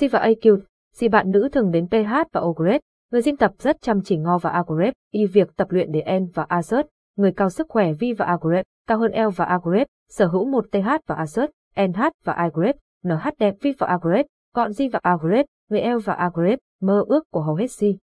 Si 0.00 0.08
và 0.08 0.18
AQ, 0.18 0.58
si 0.92 1.08
bạn 1.08 1.30
nữ 1.30 1.48
thường 1.52 1.70
đến 1.70 1.86
PH 1.88 2.12
và 2.32 2.40
Ogret, 2.40 2.80
người 3.10 3.22
Gym 3.24 3.36
tập 3.36 3.52
rất 3.58 3.82
chăm 3.82 4.00
chỉ 4.04 4.16
ngo 4.16 4.38
và 4.38 4.50
Agret, 4.50 4.94
Y 5.10 5.26
việc 5.26 5.56
tập 5.56 5.70
luyện 5.70 5.92
để 5.92 6.00
En 6.00 6.26
và 6.34 6.46
Azert, 6.48 6.84
người 7.16 7.32
cao 7.32 7.50
sức 7.50 7.66
khỏe 7.68 7.92
Vi 7.92 8.12
và 8.12 8.26
Agret, 8.26 8.66
cao 8.86 8.98
hơn 8.98 9.12
L 9.12 9.28
và 9.36 9.44
Agret, 9.44 9.86
sở 10.08 10.26
hữu 10.26 10.44
một 10.44 10.66
TH 10.72 10.88
và 11.06 11.16
Azert, 11.16 11.48
NH 11.76 12.00
và 12.24 12.32
Agret, 12.32 12.76
NH 13.02 13.28
đẹp 13.38 13.54
Vi 13.60 13.72
và 13.78 13.86
Agret, 13.86 14.26
gọn 14.54 14.72
Di 14.72 14.88
và 14.88 15.00
Agret, 15.02 15.46
người 15.68 15.82
L 15.82 15.98
và 16.04 16.14
Agret, 16.14 16.58
mơ 16.80 17.04
ước 17.08 17.24
của 17.30 17.42
hầu 17.42 17.54
hết 17.54 17.70
Si 17.70 17.98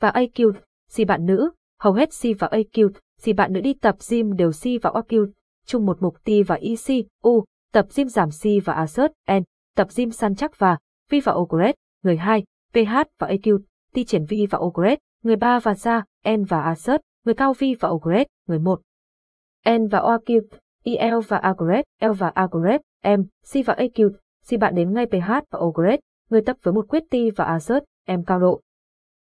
Và 0.00 0.10
AQ, 0.10 0.52
si 0.88 1.04
bạn 1.04 1.26
nữ, 1.26 1.50
hầu 1.80 1.92
hết 1.92 2.12
Si 2.12 2.34
và 2.34 2.48
AQ, 2.48 2.90
si 3.18 3.32
bạn 3.32 3.52
nữ 3.52 3.60
đi 3.60 3.74
tập 3.74 3.96
gym 4.10 4.36
đều 4.36 4.52
si 4.52 4.78
và 4.78 4.90
AQ, 4.90 5.26
chung 5.66 5.86
một 5.86 6.02
mục 6.02 6.16
tiêu 6.24 6.44
và 6.46 6.54
EC, 6.54 7.06
U, 7.22 7.44
tập 7.72 7.86
gym 7.96 8.08
giảm 8.08 8.30
si 8.30 8.60
và 8.60 8.84
Azert, 8.84 9.38
N, 9.40 9.42
tập 9.76 9.88
gym 9.96 10.10
săn 10.10 10.34
chắc 10.34 10.58
và 10.58 10.78
vi 11.08 11.20
và 11.20 11.32
Ogret, 11.32 11.74
người 12.02 12.16
2, 12.16 12.44
PH 12.72 12.92
và 13.18 13.28
AQ, 13.28 13.58
Ti 13.92 14.04
triển 14.04 14.24
vi 14.24 14.46
và 14.50 14.58
Ogret, 14.58 14.98
người 15.22 15.36
3 15.36 15.58
và 15.58 15.74
ra, 15.74 16.04
N 16.28 16.44
và 16.44 16.62
Asert, 16.62 17.00
người 17.24 17.34
cao 17.34 17.52
vi 17.52 17.74
và 17.80 17.88
Ogret, 17.88 18.26
người 18.46 18.58
1. 18.58 18.80
N 19.70 19.86
và 19.86 20.00
OQ, 20.00 20.40
EL 20.84 21.18
và 21.28 21.36
Agret, 21.36 21.84
L 22.00 22.12
và 22.18 22.28
Agret, 22.28 22.80
M, 23.04 23.22
C 23.22 23.66
và 23.66 23.74
AQ, 23.74 24.10
C 24.50 24.60
bạn 24.60 24.74
đến 24.74 24.92
ngay 24.92 25.06
PH 25.06 25.30
và 25.50 25.58
Ogret, 25.58 26.00
người 26.30 26.42
tập 26.42 26.56
với 26.62 26.74
một 26.74 26.88
quyết 26.88 27.02
Ti 27.10 27.30
và 27.30 27.44
Asert, 27.44 27.84
M 28.06 28.22
cao 28.26 28.40
độ. 28.40 28.60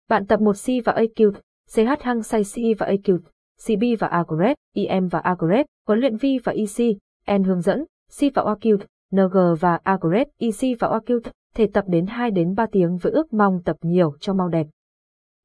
Bạn 0.08 0.26
tập 0.26 0.40
một 0.40 0.52
C 0.52 0.66
và 0.84 0.92
AQ, 0.92 1.32
CH 1.74 2.02
hăng 2.02 2.22
say 2.22 2.42
C 2.42 2.78
và 2.78 2.86
AQ, 2.86 3.18
CB 3.66 4.00
và 4.00 4.08
Agret, 4.08 4.56
IM 4.74 5.08
và 5.08 5.18
Agret, 5.18 5.66
huấn 5.86 5.98
luyện 5.98 6.16
vi 6.16 6.38
và 6.44 6.52
EC, 6.52 6.96
N 7.38 7.42
hướng 7.42 7.60
dẫn, 7.60 7.84
C 8.08 8.34
và 8.34 8.42
OQ, 8.42 8.78
NG 9.10 9.60
và 9.60 9.80
Agret, 9.82 10.28
EC 10.38 10.80
và 10.80 10.88
OQ, 10.88 11.20
thể 11.54 11.68
tập 11.72 11.84
đến 11.88 12.06
2 12.06 12.30
đến 12.30 12.54
3 12.54 12.66
tiếng 12.72 12.96
với 12.96 13.12
ước 13.12 13.32
mong 13.32 13.62
tập 13.64 13.76
nhiều 13.82 14.16
cho 14.20 14.34
mau 14.34 14.48
đẹp. 14.48 14.66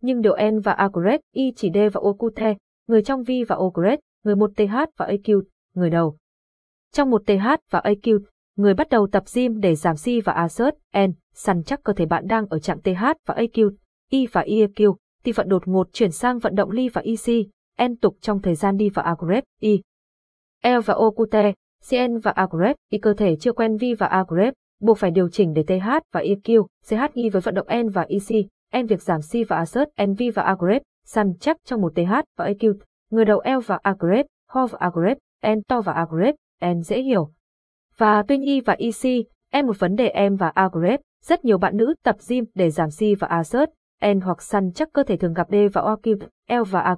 Nhưng 0.02 0.22
điều 0.22 0.36
N 0.52 0.60
và 0.60 0.72
Agret, 0.72 1.22
Y 1.34 1.54
chỉ 1.56 1.72
D 1.74 1.78
và 1.94 2.02
Okute, 2.04 2.56
người 2.88 3.04
trong 3.04 3.24
vi 3.24 3.44
và 3.44 3.56
Ogret, 3.56 4.00
người 4.24 4.36
một 4.36 4.52
TH 4.56 4.76
và 4.98 5.08
AQ, 5.08 5.42
người 5.74 5.90
đầu. 5.90 6.18
Trong 6.94 7.10
một 7.10 7.22
TH 7.26 7.48
và 7.70 7.82
AQ, 7.84 8.20
người 8.56 8.74
bắt 8.74 8.90
đầu 8.90 9.08
tập 9.12 9.24
gym 9.34 9.60
để 9.60 9.76
giảm 9.76 9.96
C 9.96 10.26
và 10.26 10.34
assert, 10.34 10.76
N, 10.98 11.12
săn 11.34 11.64
chắc 11.64 11.84
cơ 11.84 11.94
thể 11.94 12.06
bạn 12.06 12.28
đang 12.28 12.46
ở 12.50 12.60
trạng 12.60 12.82
TH 12.82 13.04
và 13.26 13.36
AQ, 13.36 13.72
Y 14.10 14.28
và 14.28 14.42
EQ, 14.42 14.96
thì 15.24 15.32
vận 15.32 15.50
đột 15.50 15.68
ngột 15.68 15.94
chuyển 15.94 16.12
sang 16.12 16.40
vận 16.40 16.56
động 16.56 16.72
ly 16.72 16.90
và 16.90 17.02
EC, 17.02 17.48
N 17.90 17.96
tục 17.96 18.18
trong 18.22 18.42
thời 18.42 18.56
gian 18.56 18.78
đi 18.78 18.90
và 18.90 19.04
agrep, 19.04 19.44
E. 19.62 19.70
L 20.64 20.80
và 20.86 20.94
Okute, 20.94 21.54
CN 21.90 22.18
và 22.18 22.32
Agret, 22.32 22.76
Y 22.90 22.98
cơ 22.98 23.14
thể 23.14 23.36
chưa 23.36 23.52
quen 23.52 23.78
vi 23.78 23.94
và 23.94 24.08
Agret, 24.08 24.54
buộc 24.80 24.98
phải 24.98 25.12
điều 25.12 25.30
chỉnh 25.30 25.54
để 25.54 25.64
TH 25.64 25.90
và 26.14 26.22
EQ, 26.22 26.66
CH 26.90 27.16
nghi 27.16 27.30
với 27.30 27.42
vận 27.42 27.56
động 27.56 27.68
N 27.84 27.90
và 27.90 28.06
EC, 28.10 28.46
N 28.84 28.86
việc 28.86 29.02
giảm 29.02 29.22
C 29.22 29.50
và 29.50 29.58
assert, 29.58 29.90
NV 30.08 30.22
và 30.36 30.44
agrep, 30.44 30.82
săn 31.06 31.34
chắc 31.40 31.58
trong 31.66 31.82
một 31.82 31.96
TH 31.96 32.14
và 32.38 32.46
EQ, 32.46 32.74
người 33.10 33.26
đầu 33.26 33.42
L 33.46 33.60
và 33.66 33.80
agrep, 33.84 34.26
Ho 34.50 34.68
và 34.68 34.78
agrep, 34.82 35.18
N 35.48 35.62
to 35.68 35.82
và 35.82 35.94
agrep, 35.94 36.36
N 36.66 36.82
dễ 36.82 37.02
hiểu. 37.02 37.32
Và 37.98 38.24
tuyên 38.28 38.42
Y 38.42 38.62
và 38.62 38.76
EC, 38.80 39.26
N 39.62 39.68
một 39.68 39.80
vấn 39.80 39.96
đề 39.96 40.08
em 40.08 40.36
và 40.36 40.52
agrep, 40.56 41.00
rất 41.24 41.46
nhiều 41.46 41.58
bạn 41.58 41.78
nữ 41.78 41.94
tập 42.04 42.16
gym 42.30 42.46
để 42.56 42.70
giảm 42.70 42.90
C 42.90 43.20
và 43.20 43.28
assert, 43.28 43.70
N 44.14 44.20
hoặc 44.20 44.42
săn 44.42 44.72
chắc 44.76 44.90
cơ 44.94 45.04
thể 45.04 45.18
thường 45.18 45.34
gặp 45.34 45.48
D 45.50 45.56
và 45.74 45.82
OQ, 45.82 46.18
L 46.50 46.64
và 46.72 46.82
A 46.82 46.96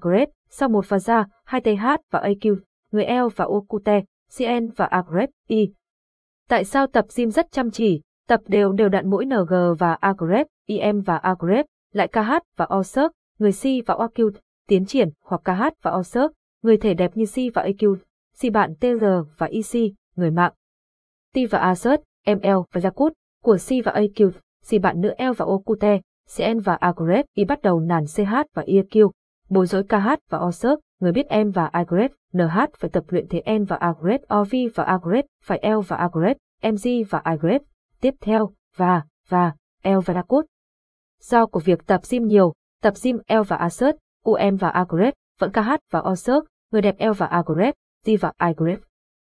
sau 0.49 0.69
một 0.69 0.85
và 0.89 0.99
ra, 0.99 1.25
hai 1.45 1.61
TH 1.61 1.85
và 2.11 2.19
AQ, 2.19 2.55
người 2.91 3.05
L 3.05 3.27
và 3.35 3.45
Okute, 3.45 4.01
CN 4.37 4.69
và 4.75 4.85
A 4.85 5.03
I. 5.47 5.73
Tại 6.51 6.63
sao 6.65 6.87
tập 6.87 7.05
gym 7.15 7.31
rất 7.31 7.51
chăm 7.51 7.71
chỉ, 7.71 8.01
tập 8.27 8.41
đều 8.47 8.71
đều 8.71 8.89
đặn 8.89 9.09
mỗi 9.09 9.25
NG 9.25 9.53
và 9.79 9.93
Agrep, 9.93 10.47
IM 10.65 11.01
và 11.01 11.17
Agrep, 11.17 11.65
lại 11.93 12.07
KH 12.07 12.31
và 12.55 12.67
Osirk, 12.79 13.11
người 13.39 13.51
si 13.51 13.81
và 13.85 13.95
OQ, 13.95 14.31
tiến 14.67 14.85
triển 14.85 15.09
hoặc 15.23 15.41
KH 15.43 15.63
và 15.81 15.91
Osirk, 15.91 16.31
người 16.63 16.77
thể 16.77 16.93
đẹp 16.93 17.11
như 17.17 17.25
si 17.25 17.49
và 17.49 17.63
AQ, 17.63 17.95
si 18.33 18.49
bạn 18.49 18.75
TR 18.75 19.05
và 19.37 19.47
EC, 19.47 19.91
người 20.15 20.31
mạng. 20.31 20.53
T 21.33 21.37
và 21.51 21.59
A 21.59 21.73
ML 22.27 22.57
và 22.71 22.81
Yakut, 22.83 23.13
của 23.43 23.57
si 23.57 23.81
và 23.81 23.91
AQ, 23.91 24.31
si 24.63 24.79
bạn 24.79 25.01
nữ 25.01 25.13
L 25.17 25.31
và 25.37 25.45
Okute, 25.45 25.99
CN 26.37 26.59
và 26.59 26.75
Agrep 26.75 27.25
y 27.33 27.45
bắt 27.45 27.61
đầu 27.61 27.79
nàn 27.79 28.05
CH 28.05 28.33
và 28.53 28.63
EQ, 28.63 29.11
bối 29.49 29.67
rối 29.67 29.83
KH 29.83 30.07
và 30.29 30.39
Osirk, 30.39 30.79
người 31.01 31.11
biết 31.11 31.27
em 31.29 31.51
và 31.51 31.65
Agret, 31.65 32.11
NH 32.33 32.59
phải 32.77 32.89
tập 32.89 33.03
luyện 33.07 33.27
thế 33.27 33.41
em 33.45 33.63
và 33.63 33.75
Agret, 33.75 34.21
OV 34.33 34.55
và 34.75 34.83
Agret, 34.83 35.25
phải 35.43 35.59
L 35.63 35.79
và 35.87 35.97
Agret, 35.97 36.37
MG 36.63 36.87
và 37.09 37.19
Agret, 37.19 37.61
tiếp 38.01 38.13
theo, 38.21 38.49
và, 38.77 39.03
và, 39.29 39.53
L 39.83 39.97
và 40.05 40.13
Dakot. 40.13 40.45
Do 41.19 41.45
của 41.45 41.59
việc 41.59 41.85
tập 41.85 42.01
gym 42.09 42.23
nhiều, 42.23 42.53
tập 42.81 42.93
gym 43.03 43.17
L 43.27 43.41
và 43.47 43.55
Assert, 43.57 43.95
UM 44.25 44.55
và 44.59 44.69
Agret, 44.69 45.13
vẫn 45.39 45.51
KH 45.51 45.69
và 45.91 45.99
Osert, 46.11 46.43
người 46.71 46.81
đẹp 46.81 46.95
L 46.99 47.11
và 47.17 47.25
Agret, 47.25 47.75
G 48.05 48.11
và 48.21 48.31
Agret, 48.37 48.79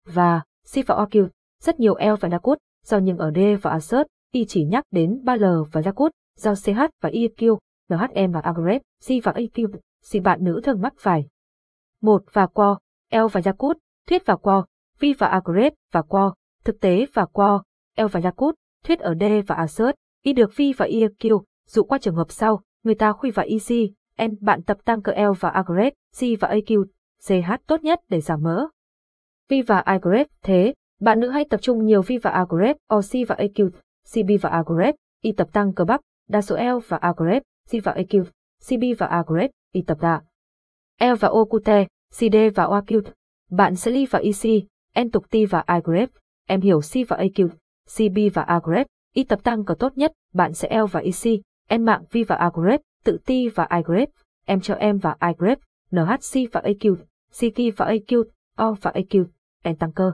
và, 0.07 0.43
C 0.75 0.87
và 0.87 0.95
OQ, 0.95 1.29
rất 1.63 1.81
nhiều 1.81 1.95
L 1.95 2.15
và 2.21 2.29
Dakot, 2.29 2.59
do 2.85 2.99
nhưng 2.99 3.19
ở 3.19 3.31
D 3.35 3.39
và 3.63 3.71
Assert, 3.71 4.07
y 4.33 4.45
chỉ 4.49 4.65
nhắc 4.65 4.85
đến 4.91 5.23
3L 5.25 5.65
và 5.65 5.83
Dakot, 5.83 6.13
do 6.37 6.55
CH 6.55 6.81
và 7.03 7.11
EQ, 7.11 7.59
NHM 7.89 8.33
và 8.33 8.41
Agret, 8.41 8.83
C 8.83 9.09
và 9.25 9.33
EQ, 9.33 9.69
xin 10.03 10.23
bạn 10.23 10.45
nữ 10.45 10.61
thường 10.65 10.81
mắc 10.83 10.95
phải. 10.99 11.27
1. 12.07 12.23
Và 12.33 12.47
Quo, 12.47 12.79
el 13.11 13.25
và 13.33 13.41
Yakut, 13.45 13.79
thuyết 14.09 14.27
và 14.27 14.37
Quo, 14.37 14.65
vi 14.99 15.13
và 15.13 15.27
Agrep 15.27 15.73
và 15.93 16.03
Quo, 16.03 16.35
thực 16.65 16.81
tế 16.81 17.07
và 17.15 17.25
Quo, 17.25 17.63
el 17.97 18.07
và 18.07 18.21
Yakut, 18.25 18.55
thuyết 18.85 18.99
ở 18.99 19.15
D 19.21 19.23
và 19.47 19.55
Assert, 19.55 19.97
Y 20.23 20.33
được 20.33 20.57
vi 20.57 20.73
và 20.77 20.87
EQ, 20.87 21.43
dụ 21.67 21.83
qua 21.83 21.99
trường 21.99 22.15
hợp 22.15 22.31
sau, 22.31 22.63
người 22.83 22.95
ta 22.95 23.13
khuy 23.13 23.31
và 23.31 23.43
EC, 23.43 23.91
N 24.23 24.35
bạn 24.41 24.63
tập 24.63 24.77
tăng 24.85 25.03
cơ 25.03 25.13
L 25.13 25.33
và 25.41 25.49
Agrep, 25.49 25.93
C 25.93 26.21
và 26.41 26.49
AQ, 26.49 26.85
CH 27.29 27.67
tốt 27.67 27.83
nhất 27.83 28.01
để 28.09 28.21
giảm 28.21 28.43
mỡ. 28.43 28.67
vi 29.49 29.63
và 29.63 29.79
Agrep, 29.79 30.27
thế, 30.43 30.75
bạn 31.01 31.21
nữ 31.21 31.29
hãy 31.29 31.45
tập 31.51 31.61
trung 31.63 31.85
nhiều 31.85 32.03
vi 32.03 32.19
và 32.19 32.31
Agrep, 32.31 32.77
OC 32.95 33.29
và 33.29 33.37
AQ, 33.37 33.71
CB 34.15 34.31
và 34.41 34.51
Agrep, 34.51 34.95
Y 35.23 35.33
tập 35.33 35.49
tăng 35.53 35.75
cơ 35.75 35.85
bắp, 35.85 36.01
đa 36.29 36.43
số 36.43 36.57
L 36.57 36.79
và 36.89 36.97
A 36.97 37.13
C 37.13 37.85
và 37.85 37.95
AQ, 37.95 38.25
CB 38.69 38.99
và 38.99 39.07
A 39.07 39.23
Y 39.73 39.83
tập 39.83 39.99
đạ. 40.01 40.21
L 41.01 41.15
và 41.21 41.29
O 41.29 41.45
cute, 41.45 41.87
CD 42.11 42.37
và 42.55 42.67
OQ. 42.67 43.03
Bạn 43.51 43.77
sẽ 43.77 43.91
ly 43.91 44.07
và 44.11 44.19
EC, 44.19 44.65
N 45.05 45.11
tục 45.11 45.31
T 45.31 45.37
và 45.51 45.61
Agrep, 45.61 46.11
em 46.47 46.61
hiểu 46.61 46.81
C 46.81 47.09
và 47.09 47.17
AQ, 47.17 47.49
CB 47.97 48.35
và 48.35 48.43
Agrep, 48.43 48.87
Y 49.15 49.25
tập 49.25 49.41
tăng 49.43 49.65
có 49.65 49.75
tốt 49.75 49.93
nhất, 49.97 50.13
bạn 50.35 50.55
sẽ 50.55 50.81
L 50.81 50.85
và 50.91 51.01
EC, 51.01 51.41
N 51.79 51.85
mạng 51.85 52.05
V 52.13 52.17
và 52.29 52.37
Agrep, 52.37 52.81
tự 53.05 53.19
T 53.27 53.31
và 53.55 53.65
Agrep, 53.65 54.09
em 54.47 54.61
cho 54.61 54.75
em 54.75 54.99
và 54.99 55.17
Agrep, 55.19 55.59
NHC 55.91 56.53
và 56.53 56.61
AQ, 56.61 56.97
CK 57.31 57.77
và 57.77 57.87
AQ, 57.87 58.25
O 58.57 58.75
và 58.81 58.91
AQ, 58.91 59.25
N 59.69 59.77
tăng 59.77 59.93
cơ. 59.93 60.13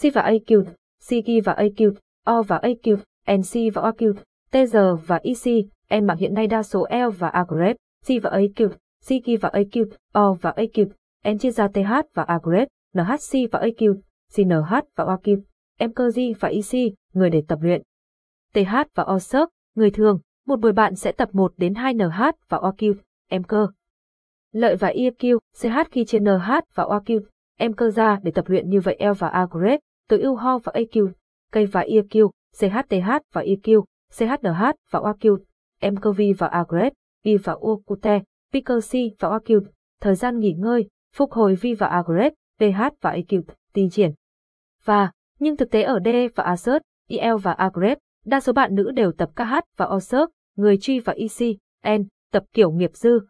C 0.00 0.14
và 0.14 0.22
AQ, 0.22 0.64
CK 1.08 1.44
và 1.44 1.54
AQ, 1.54 1.92
O 2.24 2.42
và 2.42 2.58
AQ, 2.58 2.96
NC 3.38 3.74
và 3.74 3.82
OQ, 3.82 4.14
TR 4.50 4.76
và 5.06 5.20
EC, 5.22 5.66
N 6.00 6.06
mạng 6.06 6.16
hiện 6.16 6.34
nay 6.34 6.46
đa 6.46 6.62
số 6.62 6.86
L 6.90 7.10
và 7.18 7.28
Agrep, 7.28 7.76
C 8.06 8.08
và 8.22 8.30
AQ, 8.30 8.68
CK 9.08 9.40
và 9.40 9.48
AQ, 9.48 9.86
O 10.12 10.32
và 10.32 10.54
AQ, 10.56 10.86
N 11.32 11.38
chia 11.38 11.50
ra 11.50 11.68
TH 11.68 11.92
và 12.14 12.22
Agret, 12.22 12.68
NHC 12.94 13.52
và 13.52 13.60
AQ, 13.60 13.94
CNH 14.36 14.72
và 14.96 15.04
OQ, 15.04 15.40
M 15.80 15.92
cơ 15.92 16.10
G 16.10 16.20
và 16.40 16.48
EC, 16.48 16.92
người 17.12 17.30
để 17.30 17.42
tập 17.48 17.58
luyện. 17.62 17.82
TH 18.52 18.74
và 18.94 19.02
O 19.02 19.18
người 19.74 19.90
thường, 19.90 20.20
một 20.46 20.60
buổi 20.60 20.72
bạn 20.72 20.94
sẽ 20.94 21.12
tập 21.12 21.28
1 21.32 21.52
đến 21.56 21.74
2 21.74 21.94
NH 21.94 22.22
và 22.48 22.58
OQ, 22.58 22.94
M 23.30 23.42
cơ. 23.42 23.68
Lợi 24.52 24.76
và 24.76 24.88
EQ, 24.88 25.38
CH 25.60 25.90
khi 25.90 26.04
trên 26.04 26.24
NH 26.24 26.50
và 26.74 26.84
OQ, 26.84 27.20
M 27.60 27.72
cơ 27.72 27.90
ra 27.90 28.18
để 28.22 28.32
tập 28.32 28.44
luyện 28.48 28.68
như 28.68 28.80
vậy 28.80 28.96
L 29.00 29.12
và 29.18 29.28
Agret, 29.28 29.80
tối 30.08 30.20
ưu 30.20 30.36
ho 30.36 30.58
và 30.58 30.72
AQ, 30.74 31.10
cây 31.52 31.66
và 31.66 31.82
EQ, 31.82 32.30
CHTH 32.56 33.10
và 33.32 33.42
EQ, 33.42 33.84
CHNH 34.12 34.62
và 34.90 35.00
OQ, 35.00 35.38
MKV 35.92 36.20
và 36.38 36.46
Agret, 36.46 36.92
I 37.22 37.36
và 37.36 37.56
Okute, 37.60 38.20
PKC 38.54 38.98
và 39.18 39.28
Acute, 39.28 39.70
thời 40.00 40.14
gian 40.14 40.38
nghỉ 40.38 40.52
ngơi, 40.52 40.88
phục 41.14 41.32
hồi 41.32 41.54
vi 41.54 41.74
và 41.74 41.86
Agret, 41.86 42.32
PH 42.60 42.80
và 43.00 43.10
Acute, 43.10 43.54
tiến 43.72 43.90
triển. 43.90 44.12
Và, 44.84 45.10
nhưng 45.38 45.56
thực 45.56 45.70
tế 45.70 45.82
ở 45.82 45.98
D 46.04 46.08
và 46.34 46.44
Assert, 46.44 46.82
IL 47.08 47.34
và 47.42 47.52
Agret, 47.52 47.98
đa 48.24 48.40
số 48.40 48.52
bạn 48.52 48.74
nữ 48.74 48.90
đều 48.90 49.12
tập 49.12 49.30
KH 49.36 49.54
và 49.76 49.86
Osert, 49.86 50.30
người 50.56 50.78
truy 50.78 51.00
và 51.00 51.12
EC, 51.12 51.56
N, 51.98 52.02
tập 52.32 52.44
kiểu 52.52 52.70
nghiệp 52.70 52.90
dư. 52.94 53.20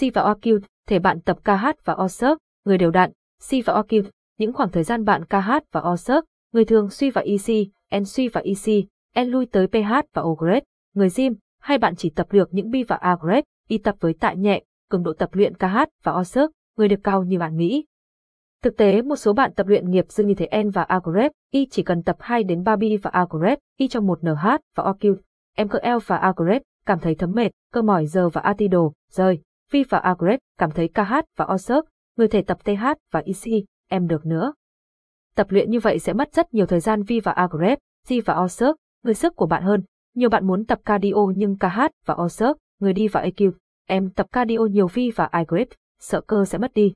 C 0.00 0.14
và 0.14 0.22
Acute, 0.22 0.66
thể 0.88 0.98
bạn 0.98 1.20
tập 1.20 1.38
KH 1.44 1.66
và 1.84 1.94
Osert, 2.04 2.38
người 2.64 2.78
đều 2.78 2.90
đặn, 2.90 3.10
C 3.50 3.50
và 3.66 3.74
Acute, 3.74 4.10
những 4.38 4.52
khoảng 4.52 4.70
thời 4.70 4.84
gian 4.84 5.04
bạn 5.04 5.24
KH 5.24 5.50
và 5.72 5.80
Osert, 5.92 6.24
người 6.52 6.64
thường 6.64 6.90
suy 6.90 7.10
và 7.10 7.20
EC, 7.20 7.68
N 8.00 8.04
suy 8.04 8.28
và 8.28 8.40
EC, 8.40 8.84
N 9.24 9.28
lui 9.28 9.46
tới 9.46 9.66
PH 9.66 9.92
và 10.12 10.22
Ogret, 10.22 10.64
người 10.94 11.08
gym, 11.16 11.34
hay 11.60 11.78
bạn 11.78 11.96
chỉ 11.96 12.10
tập 12.10 12.26
được 12.32 12.48
những 12.54 12.70
bi 12.70 12.82
và 12.82 12.96
Agret, 12.96 13.44
đi 13.68 13.74
y 13.74 13.78
tập 13.78 13.94
với 14.00 14.14
tạ 14.14 14.32
nhẹ, 14.32 14.62
cường 14.90 15.02
độ 15.02 15.12
tập 15.12 15.28
luyện 15.32 15.54
KH 15.54 15.76
và 16.02 16.12
O 16.12 16.24
sức, 16.24 16.52
người 16.76 16.88
được 16.88 17.00
cao 17.04 17.24
như 17.24 17.38
bạn 17.38 17.56
nghĩ. 17.56 17.84
Thực 18.62 18.76
tế 18.76 19.02
một 19.02 19.16
số 19.16 19.32
bạn 19.32 19.54
tập 19.54 19.66
luyện 19.66 19.90
nghiệp 19.90 20.04
dư 20.08 20.24
như 20.24 20.34
thế 20.34 20.62
N 20.62 20.70
và 20.70 20.82
Agrep, 20.82 21.32
Y 21.50 21.66
chỉ 21.70 21.82
cần 21.82 22.02
tập 22.02 22.16
2 22.20 22.44
đến 22.44 22.62
3 22.64 22.76
bi 22.76 22.96
và 22.96 23.10
Agrep, 23.10 23.58
Y 23.78 23.88
trong 23.88 24.06
một 24.06 24.24
NH 24.24 24.46
và 24.74 24.84
OQ. 24.84 25.16
em 25.56 25.68
cơ 25.68 25.78
L 25.82 25.98
và 26.06 26.16
Agrep, 26.16 26.62
cảm 26.86 26.98
thấy 26.98 27.14
thấm 27.14 27.32
mệt, 27.32 27.50
cơ 27.72 27.82
mỏi 27.82 28.06
giờ 28.06 28.28
và 28.28 28.40
Atido, 28.40 28.90
rơi. 29.10 29.40
Vi 29.70 29.84
và 29.88 29.98
Agrep, 29.98 30.40
cảm 30.58 30.70
thấy 30.70 30.88
KH 30.88 31.12
và 31.36 31.46
Osert, 31.54 31.84
người 32.16 32.28
thể 32.28 32.42
tập 32.42 32.58
TH 32.64 32.84
và 33.12 33.20
EC, 33.20 33.64
em 33.88 34.06
được 34.06 34.26
nữa. 34.26 34.52
Tập 35.36 35.46
luyện 35.50 35.70
như 35.70 35.80
vậy 35.80 35.98
sẽ 35.98 36.12
mất 36.12 36.34
rất 36.34 36.54
nhiều 36.54 36.66
thời 36.66 36.80
gian 36.80 37.02
Vi 37.02 37.20
và 37.20 37.32
Agrep, 37.32 37.78
G 38.08 38.14
và 38.24 38.34
Osert, 38.40 38.76
người 39.02 39.14
sức 39.14 39.36
của 39.36 39.46
bạn 39.46 39.62
hơn. 39.62 39.82
Nhiều 40.14 40.28
bạn 40.28 40.46
muốn 40.46 40.64
tập 40.64 40.78
cardio 40.84 41.32
nhưng 41.36 41.58
KH 41.58 41.80
và 42.06 42.14
Osert, 42.14 42.56
người 42.78 42.92
đi 42.92 43.08
vào 43.08 43.24
AQ. 43.24 43.52
Em 43.86 44.10
tập 44.10 44.26
cardio 44.32 44.58
nhiều 44.70 44.86
Vi 44.86 45.10
và 45.10 45.24
Agrep, 45.24 45.68
sợ 46.00 46.20
cơ 46.20 46.44
sẽ 46.44 46.58
mất 46.58 46.74
đi. 46.74 46.92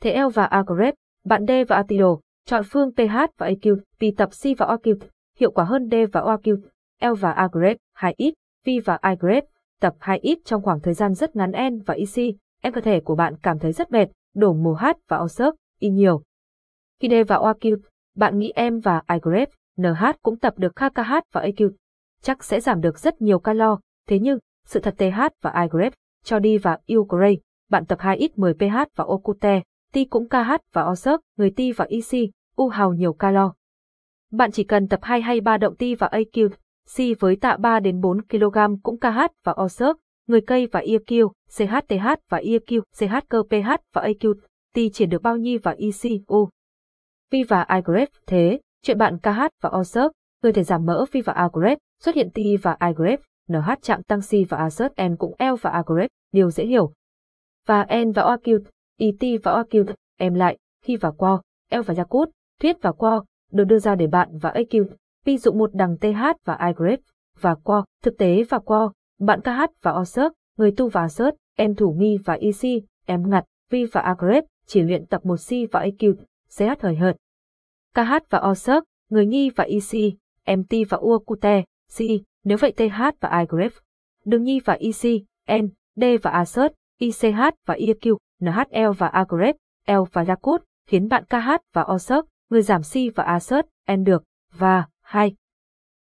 Thế 0.00 0.22
L 0.22 0.28
và 0.34 0.44
Agrep, 0.44 0.94
bạn 1.24 1.46
D 1.46 1.50
và 1.68 1.76
Atido, 1.76 2.16
chọn 2.46 2.64
phương 2.70 2.90
PH 2.94 3.16
và 3.38 3.50
AQ, 3.50 3.76
vì 3.98 4.10
tập 4.10 4.30
C 4.42 4.58
và 4.58 4.66
OQ, 4.66 4.96
hiệu 5.38 5.50
quả 5.50 5.64
hơn 5.64 5.88
D 5.90 5.94
và 6.12 6.20
OQ, 6.20 6.56
L 7.00 7.14
và 7.20 7.32
Agrep, 7.32 7.76
2 7.94 8.14
ít, 8.16 8.34
V 8.66 8.70
và 8.84 8.96
Agrep, 8.96 9.44
tập 9.80 9.94
2 9.98 10.18
ít 10.18 10.38
trong 10.44 10.62
khoảng 10.62 10.80
thời 10.80 10.94
gian 10.94 11.14
rất 11.14 11.36
ngắn 11.36 11.52
N 11.70 11.82
và 11.86 11.94
EC, 11.94 12.34
em 12.62 12.72
cơ 12.72 12.80
thể 12.80 13.00
của 13.00 13.14
bạn 13.14 13.34
cảm 13.42 13.58
thấy 13.58 13.72
rất 13.72 13.92
mệt, 13.92 14.08
đổ 14.34 14.52
mồ 14.52 14.72
hát 14.72 14.96
và 15.08 15.18
Osert, 15.18 15.54
Y 15.78 15.88
nhiều. 15.88 16.22
Khi 17.00 17.08
D 17.08 17.12
và 17.28 17.36
OQ, 17.36 17.76
bạn 18.16 18.38
nghĩ 18.38 18.52
em 18.54 18.78
và 18.78 19.02
Agrep, 19.06 19.48
NH 19.76 20.04
cũng 20.22 20.38
tập 20.38 20.54
được 20.56 20.72
KKH 20.76 21.12
và 21.32 21.42
AQ, 21.42 21.70
chắc 22.22 22.44
sẽ 22.44 22.60
giảm 22.60 22.80
được 22.80 22.98
rất 22.98 23.22
nhiều 23.22 23.38
calo, 23.38 23.78
thế 24.08 24.18
nhưng, 24.18 24.38
sự 24.64 24.80
thật 24.80 24.94
TH 24.98 25.20
và 25.42 25.62
Igrep, 25.62 25.92
cho 26.24 26.38
đi 26.38 26.58
và 26.58 26.78
Ugrey, 26.94 27.38
bạn 27.70 27.86
tập 27.86 27.98
2X10PH 27.98 28.86
và 28.96 29.04
Okute, 29.08 29.62
Ti 29.92 30.04
cũng 30.04 30.28
KH 30.28 30.50
và 30.72 30.84
Osert, 30.90 31.20
người 31.36 31.50
Ti 31.56 31.72
và 31.72 31.86
EC, 31.88 32.30
U 32.56 32.68
hào 32.68 32.92
nhiều 32.92 33.12
calo. 33.12 33.54
Bạn 34.30 34.50
chỉ 34.52 34.64
cần 34.64 34.88
tập 34.88 35.00
2 35.02 35.20
hay 35.20 35.40
3 35.40 35.56
động 35.56 35.76
Ti 35.76 35.94
và 35.94 36.08
AQ, 36.12 36.48
C 36.96 37.20
với 37.20 37.36
tạ 37.36 37.56
3 37.56 37.80
đến 37.80 38.00
4 38.00 38.22
kg 38.22 38.58
cũng 38.82 39.00
KH 39.00 39.20
và 39.44 39.54
Osert, 39.64 39.96
người 40.26 40.40
cây 40.40 40.68
và 40.72 40.80
EQ, 40.80 41.30
CHTH 41.48 42.06
và 42.28 42.38
EQ, 42.38 42.80
CH 42.98 43.28
cơ 43.28 43.42
PH 43.42 43.70
và 43.92 44.02
AQ, 44.02 44.34
Ti 44.74 44.90
triển 44.90 45.08
được 45.08 45.22
bao 45.22 45.36
nhi 45.36 45.58
và 45.58 45.70
EC, 45.78 46.12
U. 46.26 46.48
Vi 47.30 47.42
và 47.42 47.66
Igrep, 47.74 48.08
thế, 48.26 48.60
chuyện 48.82 48.98
bạn 48.98 49.18
KH 49.18 49.40
và 49.62 49.70
Osert, 49.80 50.12
người 50.42 50.52
thể 50.52 50.62
giảm 50.62 50.86
mỡ 50.86 51.04
Vi 51.12 51.20
và 51.20 51.48
Igrep, 51.52 51.78
xuất 52.00 52.14
hiện 52.14 52.30
Ti 52.34 52.56
và 52.62 52.76
Igrep, 52.86 53.20
NH 53.48 53.70
chạm 53.82 54.02
tăng 54.02 54.22
si 54.22 54.44
và 54.44 54.56
Assert 54.56 54.92
N 55.02 55.16
cũng 55.16 55.34
L 55.38 55.54
và 55.60 55.70
Agrep, 55.70 56.10
điều 56.32 56.50
dễ 56.50 56.64
hiểu. 56.64 56.92
Và 57.66 57.86
N 58.04 58.12
và 58.12 58.22
Oacute, 58.22 58.70
ET 58.98 59.42
và 59.42 59.52
Oacute, 59.52 59.94
em 60.18 60.34
lại, 60.34 60.58
khi 60.84 60.96
và 60.96 61.10
qua 61.10 61.40
L 61.70 61.80
và 61.86 61.94
Yakut, 61.96 62.30
Thuyết 62.60 62.76
và 62.82 62.92
qua 62.92 63.20
được 63.52 63.64
đưa 63.64 63.78
ra 63.78 63.94
để 63.94 64.06
bạn 64.06 64.38
và 64.38 64.50
Acute, 64.50 64.94
ví 65.24 65.38
dụ 65.38 65.52
một 65.52 65.70
đằng 65.74 65.96
TH 65.98 66.22
và 66.44 66.58
Igrep, 66.66 67.00
và 67.40 67.54
qua 67.54 67.84
thực 68.02 68.18
tế 68.18 68.42
và 68.48 68.58
qua 68.58 68.88
bạn 69.20 69.40
KH 69.40 69.62
và 69.82 69.92
Osert, 69.92 70.32
người 70.56 70.72
tu 70.76 70.88
và 70.88 71.00
Assert, 71.00 71.34
em 71.56 71.74
thủ 71.74 71.94
nghi 71.98 72.18
và 72.24 72.34
EC, 72.34 72.82
em 73.06 73.30
ngặt, 73.30 73.44
Vi 73.70 73.84
và 73.84 74.00
Agrep, 74.00 74.44
chỉ 74.66 74.82
luyện 74.82 75.06
tập 75.06 75.26
một 75.26 75.36
C 75.36 75.50
và 75.72 75.80
Acute, 75.80 76.24
CH 76.58 76.82
hời 76.82 76.96
hợt. 76.96 77.16
KH 77.94 78.12
và 78.30 78.40
Osert, 78.50 78.84
người 79.08 79.26
nghi 79.26 79.50
và 79.56 79.64
EC, 79.64 80.14
MT 80.58 80.74
và 80.88 80.98
uakute 80.98 81.64
C, 81.96 82.00
nếu 82.44 82.58
vậy 82.58 82.72
TH 82.76 83.02
và 83.20 83.38
Igrep. 83.38 83.72
Đường 84.24 84.42
nhi 84.42 84.60
và 84.64 84.74
EC, 84.80 85.22
N, 85.62 85.68
D 85.96 86.04
và 86.22 86.30
Assert, 86.30 86.72
ICH 86.98 87.40
và 87.66 87.74
IQ, 87.74 88.16
NHL 88.40 88.92
và 88.98 89.06
Agrep, 89.06 89.56
L 89.86 90.02
và 90.12 90.24
Yakut, 90.28 90.62
khiến 90.88 91.08
bạn 91.08 91.24
KH 91.24 91.50
và 91.72 91.86
Osert, 91.94 92.24
người 92.50 92.62
giảm 92.62 92.82
C 92.82 93.14
và 93.14 93.24
Assert, 93.24 93.66
N 93.92 94.04
được, 94.04 94.24
và, 94.54 94.86
2. 95.02 95.34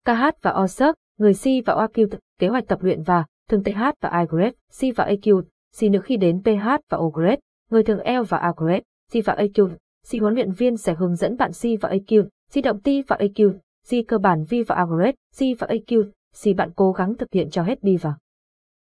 KH 0.06 0.41
và 0.41 0.51
Osert, 0.63 0.94
người 1.18 1.33
C 1.33 1.65
và 1.65 1.74
OQ, 1.74 2.07
kế 2.39 2.47
hoạch 2.47 2.68
tập 2.68 2.80
luyện 2.81 3.03
và, 3.03 3.25
thường 3.50 3.63
TH 3.63 3.81
và 4.01 4.19
Igrep, 4.19 4.53
C 4.53 4.97
và 4.97 5.06
AQ, 5.06 5.41
C 5.80 5.83
nữa 5.91 6.01
khi 6.03 6.18
đến 6.18 6.41
PH 6.44 6.68
và 6.89 6.97
ogrep 6.97 7.39
người 7.74 7.83
thường 7.83 8.00
L 8.00 8.24
và 8.30 8.38
Agrep, 8.38 8.83
C 9.12 9.25
và 9.25 9.35
AQ, 9.35 9.69
C 10.12 10.21
huấn 10.21 10.33
luyện 10.33 10.51
viên 10.51 10.77
sẽ 10.77 10.94
hướng 10.94 11.15
dẫn 11.15 11.38
bạn 11.38 11.51
C 11.51 11.81
và 11.81 11.89
AQ, 11.89 12.24
C 12.53 12.63
động 12.63 12.80
T 12.80 12.88
và 13.07 13.18
AQ, 13.19 13.53
C 13.89 14.07
cơ 14.07 14.18
bản 14.18 14.44
V 14.50 14.53
và 14.68 14.75
Agrep, 14.75 15.15
C 15.15 15.59
và 15.59 15.68
AQ, 15.68 16.03
C 16.44 16.56
bạn 16.57 16.71
cố 16.75 16.91
gắng 16.91 17.18
thực 17.18 17.33
hiện 17.33 17.50
cho 17.50 17.63
hết 17.63 17.83
đi 17.83 17.97
vào. 17.97 18.13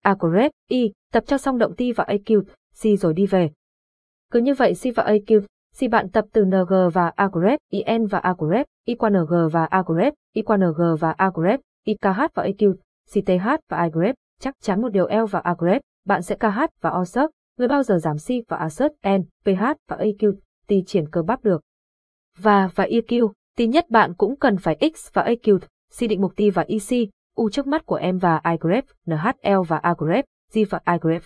Agrep, 0.04 0.52
Y, 0.68 0.92
tập 1.12 1.24
cho 1.28 1.38
xong 1.38 1.58
động 1.58 1.76
ti 1.76 1.92
và 1.92 2.04
AQ, 2.04 2.44
si 2.74 2.98
rồi 2.98 3.14
đi 3.14 3.26
về. 3.26 3.52
Cứ 4.32 4.40
như 4.40 4.54
vậy 4.54 4.76
si 4.76 4.92
và 4.92 5.04
AQ, 5.04 5.42
si 5.74 5.88
bạn 5.88 6.10
tập 6.10 6.26
từ 6.34 6.46
NG 6.46 6.74
và 6.94 7.12
Agrep, 7.16 7.60
IN 7.70 8.06
và 8.06 8.20
Agrep, 8.20 8.66
I 8.86 8.96
qua 8.96 9.10
NG 9.10 9.50
và 9.52 9.66
Agrep, 9.66 10.14
I 10.34 10.42
qua 10.42 10.58
NG 10.58 10.82
và 11.00 11.12
Agrep, 11.12 11.60
IKH 11.86 12.20
và 12.34 12.44
AQ, 12.44 12.74
CTH 13.14 13.48
và 13.70 13.78
Agrep, 13.78 14.16
chắc 14.40 14.56
chắn 14.62 14.82
một 14.82 14.90
điều 14.90 15.08
L 15.08 15.26
và 15.32 15.40
Agrep, 15.40 15.82
bạn 16.06 16.22
sẽ 16.22 16.36
KH 16.36 16.60
và 16.82 16.92
Osert, 17.02 17.30
người 17.58 17.68
bao 17.68 17.84
giờ 17.84 17.98
giảm 17.98 18.18
si 18.18 18.44
và 18.48 18.58
Assert 18.58 18.94
N, 19.08 19.22
PH 19.46 19.64
và 19.88 19.98
AQ, 19.98 20.34
T 20.68 20.74
triển 20.88 21.10
cơ 21.12 21.22
bắp 21.22 21.44
được. 21.44 21.62
Và 22.38 22.70
và 22.76 22.86
EQ, 22.86 23.32
T 23.58 23.60
nhất 23.60 23.90
bạn 23.90 24.14
cũng 24.14 24.36
cần 24.36 24.58
phải 24.58 24.78
X 24.96 25.14
và 25.14 25.24
AQ, 25.24 25.60
si 25.92 26.08
định 26.08 26.22
mục 26.22 26.36
T 26.36 26.42
và 26.54 26.66
EC, 26.68 27.10
U 27.36 27.50
trước 27.50 27.68
mắt 27.68 27.86
của 27.86 27.96
em 27.96 28.18
và 28.18 28.42
iGrep, 28.52 28.86
NHL 29.06 29.62
và 29.68 29.78
Agrep, 29.78 30.26
G 30.54 30.60
và 30.70 30.80
iGrep, 30.92 31.22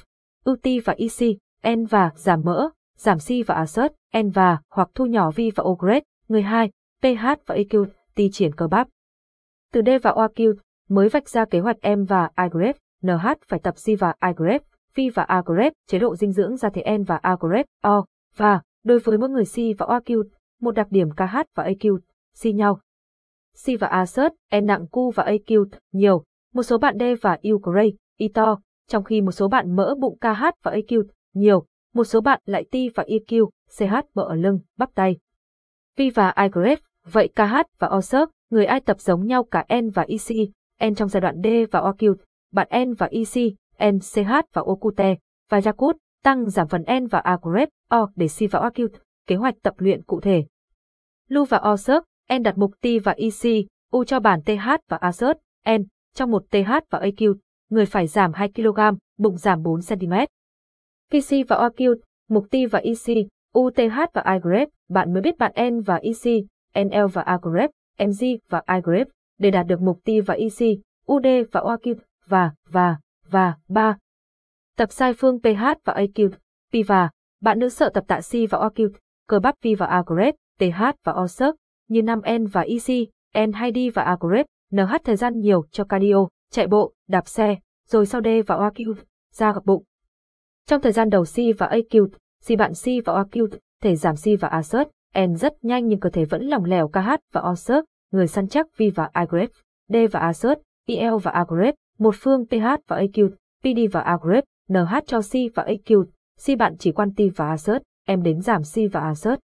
UT 0.50 0.84
và 0.86 0.96
EC, 0.98 1.38
N 1.76 1.86
và 1.86 2.12
giảm 2.16 2.42
mỡ, 2.44 2.70
giảm 2.98 3.18
C 3.18 3.48
và 3.48 3.56
Assert, 3.56 3.94
N 4.18 4.30
và 4.30 4.58
hoặc 4.70 4.90
thu 4.96 5.06
nhỏ 5.06 5.32
V 5.32 5.40
và 5.56 5.64
Ogret, 5.64 6.04
người 6.28 6.42
2, 6.42 6.72
PH 7.02 7.26
và 7.46 7.56
EQ, 7.56 7.86
T 8.16 8.20
triển 8.32 8.56
cơ 8.56 8.68
bắp. 8.68 8.88
Từ 9.74 9.82
D 9.86 9.90
và 10.04 10.12
OQ, 10.12 10.54
mới 10.90 11.10
vạch 11.10 11.30
ra 11.30 11.46
kế 11.46 11.60
hoạch 11.60 11.78
em 11.82 12.04
và 12.04 12.30
iGrep, 12.44 12.76
NH 13.04 13.28
phải 13.48 13.60
tập 13.60 13.76
G 13.86 13.92
và 14.00 14.14
iGrep, 14.28 14.62
V 14.96 15.00
và 15.16 15.24
Agrep, 15.24 15.74
chế 15.88 16.00
độ 16.00 16.16
dinh 16.16 16.32
dưỡng 16.32 16.58
ra 16.58 16.70
thế 16.70 16.98
N 16.98 17.04
và 17.04 17.16
Agrep, 17.16 17.66
O, 17.82 18.06
và, 18.38 18.62
đối 18.84 19.00
với 19.00 19.18
mỗi 19.18 19.30
người 19.30 19.46
C 19.46 19.56
và 19.78 19.86
OQ, 19.86 20.24
một 20.62 20.72
đặc 20.72 20.88
điểm 20.90 21.12
KH 21.12 21.38
và 21.56 21.64
AQ, 21.64 21.98
C 22.44 22.46
nhau. 22.46 22.80
C 23.66 23.80
và 23.80 23.88
Assert, 23.88 24.34
E 24.50 24.62
nặng 24.62 24.86
Q 24.92 25.12
và 25.12 25.24
AQ, 25.24 25.66
nhiều, 25.92 26.24
một 26.54 26.64
số 26.64 26.78
bạn 26.78 26.98
D 27.00 27.04
và 27.22 27.38
e 27.42 27.50
U 27.52 27.58
gray, 27.58 27.94
Y 28.18 28.26
e 28.26 28.32
to, 28.34 28.60
trong 28.88 29.04
khi 29.04 29.22
một 29.22 29.32
số 29.32 29.48
bạn 29.48 29.76
mỡ 29.76 29.96
bụng 30.00 30.18
KH 30.18 30.44
và 30.64 30.72
AQ, 30.72 31.04
nhiều, 31.34 31.66
một 31.94 32.04
số 32.04 32.22
bạn 32.22 32.42
lại 32.46 32.66
T 32.72 32.76
và 32.96 33.04
EQ, 33.04 33.50
CH 33.78 33.94
mỡ 34.14 34.24
ở 34.24 34.36
lưng, 34.36 34.60
bắp 34.78 34.96
tay. 34.96 35.18
V 35.98 36.02
và 36.16 36.34
iGrep, 36.44 36.80
vậy 37.12 37.30
KH 37.36 37.56
và 37.80 37.88
Assert, 37.88 38.30
người 38.50 38.66
ai 38.66 38.80
tập 38.80 39.00
giống 39.00 39.28
nhau 39.28 39.44
cả 39.44 39.66
N 39.82 39.90
và 39.90 40.06
EC, 40.08 40.50
N 40.90 40.96
trong 40.96 41.10
giai 41.10 41.22
đoạn 41.22 41.36
D 41.44 41.48
và 41.72 41.82
OQ, 41.82 42.16
bạn 42.52 42.68
N 42.86 42.94
và 42.94 43.10
EC, 43.12 43.54
Ch 44.02 44.20
và 44.54 44.62
Okute, 44.66 45.16
và 45.50 45.62
Yakut, 45.66 45.98
tăng 46.24 46.50
giảm 46.50 46.68
phần 46.68 46.84
N 47.00 47.08
và 47.08 47.20
Agrep, 47.20 47.70
O 47.90 48.10
để 48.16 48.28
C 48.28 48.52
và 48.52 48.60
OQ, 48.60 48.88
kế 49.28 49.36
hoạch 49.36 49.56
tập 49.62 49.74
luyện 49.78 50.04
cụ 50.04 50.22
thể. 50.22 50.46
Lu 51.28 51.46
và 51.46 51.62
Osert, 51.74 52.04
N 52.34 52.44
đặt 52.44 52.58
mục 52.58 52.72
T 52.82 52.88
và 53.04 53.12
EC, 53.12 53.66
U 53.92 54.04
cho 54.04 54.20
bản 54.20 54.42
TH 54.42 54.70
và 54.90 54.98
Assert, 54.98 55.38
N, 55.70 55.84
trong 56.16 56.32
một 56.32 56.44
TH 56.50 56.72
và 56.90 57.00
AQ, 57.00 57.36
người 57.70 57.86
phải 57.86 58.08
giảm 58.08 58.34
2 58.34 58.52
kg, 58.56 58.80
bụng 59.18 59.38
giảm 59.38 59.64
4 59.64 59.80
cm. 59.90 60.14
PC 61.10 61.48
và 61.48 61.58
OQ, 61.58 61.96
mục 62.30 62.46
T 62.52 62.56
và 62.72 62.80
EC, 62.80 63.28
U, 63.54 63.70
TH 63.70 64.00
và 64.14 64.24
Igrep, 64.34 64.70
bạn 64.90 65.14
mới 65.14 65.22
biết 65.22 65.38
bạn 65.38 65.52
N 65.72 65.82
và 65.82 65.96
EC, 65.96 66.44
NL 66.86 67.06
và 67.14 67.22
Agrep, 67.22 67.70
MG 68.00 68.26
và 68.50 68.62
Igrep, 68.68 69.08
để 69.40 69.52
đạt 69.52 69.68
được 69.68 69.82
mục 69.82 70.00
T 70.04 70.10
và 70.26 70.34
EC, 70.34 70.80
UD 71.12 71.26
và 71.52 71.62
OQ, 71.62 71.96
và, 72.28 72.52
và, 72.70 72.98
và, 73.30 73.54
3. 73.68 73.98
Tập 74.78 74.92
sai 74.92 75.14
phương 75.14 75.40
PH 75.40 75.64
và 75.84 75.94
AQ, 75.94 76.30
P 76.72 76.88
và, 76.88 77.10
bạn 77.42 77.60
nữ 77.60 77.70
sợ 77.70 77.90
tập 77.94 78.04
tạ 78.08 78.20
C 78.20 78.34
và 78.50 78.60
OQ, 78.60 78.90
cơ 79.28 79.40
bắp 79.40 79.56
V 79.64 79.68
và 79.78 79.86
Agrep, 79.86 80.36
TH 80.60 80.82
và 81.04 81.14
OSERC, 81.14 81.56
như 81.88 82.02
5N 82.02 82.48
và 82.48 82.62
EC, 82.62 83.10
N 83.48 83.52
hay 83.52 83.72
D 83.76 83.78
và 83.94 84.04
Agrep, 84.04 84.46
NH 84.72 84.96
thời 85.04 85.16
gian 85.16 85.40
nhiều 85.40 85.66
cho 85.72 85.84
cardio, 85.84 86.28
chạy 86.52 86.68
bộ, 86.68 86.94
đạp 87.08 87.28
xe, 87.28 87.56
rồi 87.88 88.06
sau 88.06 88.22
D 88.22 88.28
và 88.48 88.56
OAQ, 88.56 88.94
ra 89.34 89.54
gặp 89.54 89.66
bụng. 89.66 89.84
Trong 90.68 90.82
thời 90.82 90.92
gian 90.92 91.10
đầu 91.10 91.24
C 91.24 91.36
và 91.58 91.68
AQ, 91.68 92.08
C 92.48 92.58
bạn 92.58 92.72
C 92.74 93.06
và 93.06 93.14
OAQ, 93.14 93.48
thể 93.82 93.96
giảm 93.96 94.16
C 94.16 94.42
và 94.42 94.48
Assert, 94.48 94.90
N 95.20 95.36
rất 95.36 95.54
nhanh 95.62 95.88
nhưng 95.88 96.00
cơ 96.00 96.10
thể 96.10 96.26
vẫn 96.26 96.44
lỏng 96.44 96.64
lẻo 96.64 96.88
KH 96.88 97.10
và 97.34 97.42
assert, 97.42 97.86
người 98.12 98.28
săn 98.28 98.48
chắc 98.48 98.68
V 98.78 98.84
và 98.96 99.10
Agrep, 99.14 99.50
D 99.90 99.96
và 100.12 100.20
Assert, 100.20 100.60
IL 100.86 101.16
và 101.24 101.32
Agrep, 101.32 101.76
một 102.00 102.16
phương 102.20 102.46
PH 102.46 102.66
và 102.88 103.02
AQ, 103.02 103.30
PD 103.62 103.92
và 103.92 104.02
Agrep, 104.02 104.44
NH 104.70 104.96
cho 105.06 105.22
C 105.22 105.34
và 105.56 105.64
AQ, 105.64 106.06
C 106.46 106.58
bạn 106.60 106.76
chỉ 106.80 106.92
quan 106.92 107.14
T 107.16 107.20
và 107.36 107.50
Assert, 107.50 107.84
em 108.08 108.24
đến 108.24 108.42
giảm 108.42 108.62
C 108.62 108.92
và 108.92 109.00
Assert 109.00 109.40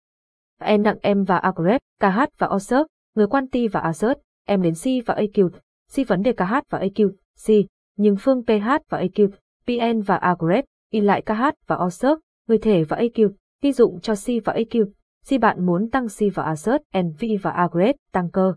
em 0.59 0.81
nặng 0.83 0.97
em 1.01 1.23
và 1.23 1.37
Agrep, 1.37 1.81
KH 1.99 2.19
và 2.37 2.47
Assert, 2.47 2.87
người 3.15 3.27
quan 3.27 3.47
ti 3.47 3.67
và 3.67 3.81
azert 3.81 4.15
em 4.45 4.61
đến 4.61 4.73
C 4.73 5.05
và 5.05 5.15
AQ, 5.15 5.49
C 5.95 6.07
vấn 6.07 6.21
đề 6.21 6.33
KH 6.33 6.53
và 6.69 6.79
AQ, 6.79 7.09
C, 7.47 7.49
nhưng 7.97 8.15
phương 8.19 8.43
PH 8.45 8.67
và 8.89 9.01
AQ, 9.01 9.29
PN 9.65 10.01
và 10.01 10.15
Agrep, 10.15 10.65
in 10.91 11.05
lại 11.05 11.21
KH 11.21 11.43
và 11.67 11.75
Assert, 11.75 12.19
người 12.47 12.57
thể 12.57 12.83
và 12.83 12.97
AQ, 12.97 13.31
ti 13.61 13.71
dụng 13.71 13.99
cho 13.99 14.15
C 14.15 14.25
và 14.45 14.53
AQ, 14.53 14.85
Si 15.23 15.37
bạn 15.37 15.65
muốn 15.65 15.89
tăng 15.89 16.07
C 16.07 16.35
và 16.35 16.53
azert 16.53 16.79
NV 17.03 17.23
và 17.41 17.51
aggregate, 17.51 17.97
tăng 18.11 18.31
cơ. 18.31 18.53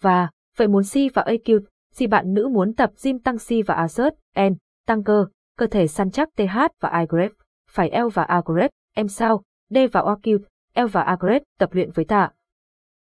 Và, 0.00 0.30
vậy 0.56 0.68
muốn 0.68 0.82
C 0.82 1.14
và 1.14 1.22
AQ, 1.22 1.60
Si 1.92 2.06
bạn 2.06 2.34
nữ 2.34 2.48
muốn 2.48 2.74
tập 2.74 2.90
gym 3.04 3.18
tăng 3.18 3.36
C 3.38 3.66
và 3.66 3.86
azert 3.86 4.10
N, 4.50 4.54
tăng 4.86 5.04
cơ, 5.04 5.26
cơ 5.58 5.66
thể 5.66 5.86
săn 5.86 6.10
chắc 6.10 6.28
TH 6.36 6.58
và 6.80 6.88
aggregate, 6.88 7.34
phải 7.70 7.90
L 8.00 8.08
và 8.14 8.22
aggregate, 8.22 8.72
em 8.94 9.08
sao, 9.08 9.42
D 9.70 9.76
và 9.92 10.00
OQ, 10.00 10.38
El 10.74 10.86
và 10.86 11.02
Agret 11.02 11.42
tập 11.58 11.70
luyện 11.72 11.90
với 11.90 12.04
tạ. 12.04 12.30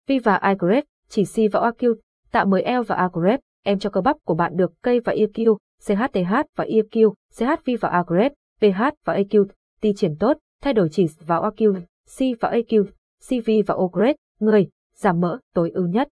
Vi 0.06 0.18
và 0.18 0.34
Agret, 0.34 0.84
chỉ 1.08 1.24
si 1.24 1.48
và 1.48 1.60
OQ, 1.60 1.94
tạ 2.32 2.44
mới 2.44 2.62
El 2.62 2.80
và 2.82 2.96
Agret, 2.96 3.40
em 3.64 3.78
cho 3.78 3.90
cơ 3.90 4.00
bắp 4.00 4.16
của 4.24 4.34
bạn 4.34 4.56
được 4.56 4.72
cây 4.82 5.00
và 5.00 5.12
EQ, 5.12 5.56
CHTH 5.80 6.34
và 6.56 6.64
EQ, 6.64 7.12
CHV 7.32 7.70
và 7.80 7.88
Agret, 7.88 8.32
PH 8.60 8.82
và 9.04 9.16
AQ, 9.16 9.46
ti 9.80 9.92
triển 9.96 10.16
tốt, 10.20 10.38
thay 10.62 10.72
đổi 10.72 10.88
chỉ 10.92 11.06
và 11.26 11.36
OQ, 11.36 11.80
C 12.18 12.40
và 12.40 12.50
AQ, 12.50 12.84
CV 13.28 13.50
và 13.66 13.74
Ogret, 13.74 14.16
người, 14.40 14.68
giảm 14.94 15.20
mỡ, 15.20 15.38
tối 15.54 15.70
ưu 15.70 15.86
nhất. 15.86 16.08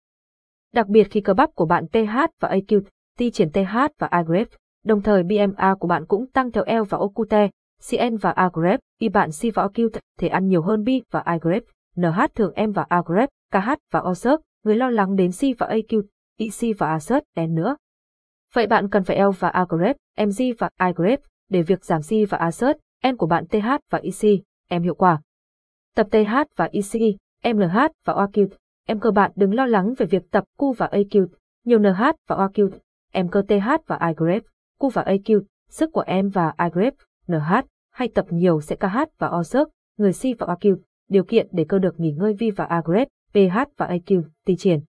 Đặc 0.72 0.86
biệt 0.88 1.04
khi 1.10 1.20
cơ 1.20 1.34
bắp 1.34 1.54
của 1.54 1.66
bạn 1.66 1.88
TH 1.88 2.16
và 2.40 2.48
AQ, 2.48 2.80
ti 3.18 3.30
triển 3.30 3.50
TH 3.50 3.76
và 3.98 4.06
Agret, 4.06 4.48
đồng 4.84 5.02
thời 5.02 5.22
BMA 5.22 5.74
của 5.74 5.88
bạn 5.88 6.06
cũng 6.06 6.26
tăng 6.30 6.52
theo 6.52 6.64
L 6.66 6.82
và 6.88 6.98
OQT, 6.98 7.48
CN 7.90 8.16
và 8.16 8.30
Agrep, 8.30 8.80
y 8.98 9.08
bạn 9.08 9.32
Si 9.32 9.50
và 9.50 9.66
OQ 9.66 9.88
thể 10.18 10.28
ăn 10.28 10.48
nhiều 10.48 10.62
hơn 10.62 10.84
B 10.84 10.88
và 11.10 11.20
Agrep. 11.20 11.62
NH 11.96 12.20
thường 12.34 12.52
M 12.68 12.72
và 12.72 12.86
Agrep, 12.88 13.28
KH 13.52 13.70
và 13.90 14.00
OSERC, 14.00 14.40
người 14.64 14.76
lo 14.76 14.90
lắng 14.90 15.16
đến 15.16 15.32
Si 15.32 15.52
và 15.52 15.66
AQ, 15.66 16.02
EC 16.36 16.78
và 16.78 16.88
ASERT, 16.88 17.24
đen 17.36 17.54
nữa. 17.54 17.76
Vậy 18.54 18.66
bạn 18.66 18.88
cần 18.90 19.04
phải 19.04 19.20
L 19.20 19.28
và 19.38 19.48
Agrep, 19.48 19.96
MG 20.18 20.42
và 20.58 20.70
Agrep 20.76 21.20
để 21.48 21.62
việc 21.62 21.84
giảm 21.84 22.02
Si 22.02 22.24
và 22.24 22.38
ASERT, 22.38 22.76
N 23.12 23.16
của 23.16 23.26
bạn 23.26 23.46
TH 23.46 23.68
và 23.90 23.98
EC, 24.02 24.40
M 24.70 24.82
hiệu 24.82 24.94
quả. 24.94 25.20
Tập 25.94 26.06
TH 26.10 26.34
và 26.56 26.68
EC, 26.72 27.00
MNH 27.54 27.78
và 28.04 28.14
OQ. 28.14 28.48
Em 28.86 29.00
cơ 29.00 29.10
bạn 29.10 29.30
đừng 29.34 29.54
lo 29.54 29.66
lắng 29.66 29.94
về 29.98 30.06
việc 30.06 30.30
tập 30.30 30.44
Q 30.58 30.72
và 30.72 30.86
AQ, 30.86 31.26
nhiều 31.64 31.78
NH 31.78 32.02
và 32.28 32.36
OQ. 32.36 32.70
Em 33.12 33.28
cơ 33.28 33.42
TH 33.48 33.68
và 33.86 33.98
iGrep, 34.08 34.42
Q 34.78 34.88
và 34.88 35.02
AQ, 35.02 35.42
sức 35.68 35.90
của 35.92 36.04
em 36.06 36.28
và 36.28 36.54
iGrep, 36.64 36.94
NH, 37.28 37.52
hay 37.90 38.08
tập 38.08 38.26
nhiều 38.30 38.60
sẽ 38.60 38.76
KH 38.76 38.98
và 39.18 39.28
OSERC, 39.28 39.68
người 39.96 40.12
C 40.12 40.22
và 40.38 40.46
AQ, 40.46 40.76
điều 41.08 41.24
kiện 41.24 41.48
để 41.52 41.64
cơ 41.68 41.78
được 41.78 42.00
nghỉ 42.00 42.12
ngơi 42.12 42.34
V 42.34 42.42
và 42.56 42.64
agred, 42.64 43.08
PH 43.32 43.58
và 43.76 43.86
AQ, 43.86 44.22
ti 44.44 44.56
triển. 44.56 44.80